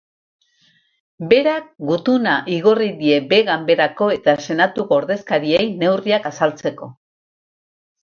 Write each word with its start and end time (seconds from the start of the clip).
Berak 1.33 1.67
gutuna 1.89 2.33
igorri 2.55 2.89
die 3.03 3.21
Behe-Ganberako 3.35 4.09
eta 4.17 4.37
Senatuko 4.49 5.01
ordezkariei 5.01 5.71
neurriak 5.87 6.31
azaltzeko. 6.35 6.95